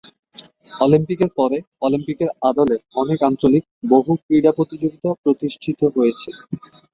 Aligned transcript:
অলিম্পিকের 0.79 1.31
পরে 1.37 1.57
অলিম্পিক 1.81 2.17
এর 2.21 2.29
আদলে 2.49 2.75
অনেক 2.95 3.19
আঞ্চলিক 3.27 3.63
বহু-ক্রীড়া 3.91 4.51
প্রতিযোগিতা 4.57 5.09
প্রতিষ্ঠিত 5.23 5.79
হয়েছে। 5.95 6.29